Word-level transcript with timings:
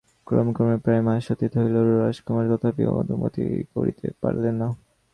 ক্রমে 0.27 0.51
ক্রমে 0.55 0.77
প্রায় 0.83 1.01
মাস 1.07 1.25
অতীত 1.33 1.53
হইল 1.61 1.75
রাজকুমার 2.01 2.45
তথাপি 2.51 2.83
অনুমতি 2.99 3.41
লাভ 3.49 3.67
করিতে 3.75 4.05
পারিলেন 4.21 4.55
না। 4.61 4.67